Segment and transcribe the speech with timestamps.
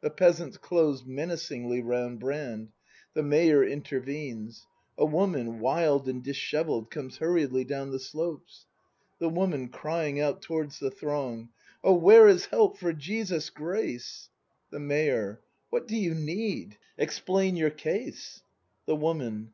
[0.00, 2.68] [The Peasants close menacingly round Brand.
[3.14, 4.64] The Mayor intervenes.
[4.96, 8.66] A Woman, wild and dishev elled, comes hurriedly down the slopes.
[9.18, 9.66] The Woman.
[9.68, 11.48] {Crying out towards the throng."]
[11.82, 14.30] Oh, where is help, for Jesus' grace!
[14.70, 15.40] The Mayor.
[15.70, 16.78] What do you need?
[16.96, 18.42] Explain your case.
[18.84, 19.52] The Woman.